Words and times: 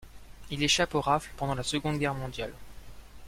Il 0.49 0.63
échappe 0.63 0.95
aux 0.95 1.01
rafles 1.01 1.31
pendant 1.37 1.53
la 1.53 1.61
Seconde 1.61 1.99
Guerre 1.99 2.15
mondiale. 2.15 2.53